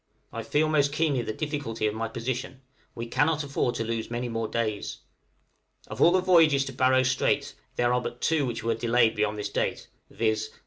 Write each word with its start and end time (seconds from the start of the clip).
I 0.33 0.41
feel 0.41 0.67
most 0.67 0.91
keenly 0.91 1.21
the 1.21 1.31
difficulty 1.31 1.85
of 1.85 1.93
my 1.93 2.07
position; 2.07 2.61
we 2.95 3.05
cannot 3.05 3.43
afford 3.43 3.75
to 3.75 3.83
lose 3.83 4.09
many 4.09 4.29
more 4.29 4.47
days. 4.47 4.97
Of 5.85 6.01
all 6.01 6.11
the 6.11 6.21
voyages 6.21 6.65
to 6.65 6.73
Barrow 6.73 7.03
Strait, 7.03 7.53
there 7.75 7.93
are 7.93 8.01
but 8.01 8.19
two 8.19 8.47
which 8.47 8.63
were 8.63 8.73
delayed 8.73 9.13
beyond 9.13 9.37
this 9.37 9.49
date, 9.49 9.89
viz. 10.09 10.49